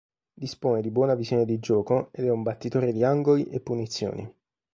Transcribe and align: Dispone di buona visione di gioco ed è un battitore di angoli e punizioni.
Dispone 0.33 0.81
di 0.81 0.89
buona 0.89 1.13
visione 1.13 1.45
di 1.45 1.59
gioco 1.59 2.09
ed 2.11 2.25
è 2.25 2.31
un 2.31 2.41
battitore 2.41 2.91
di 2.91 3.03
angoli 3.03 3.43
e 3.49 3.59
punizioni. 3.59 4.27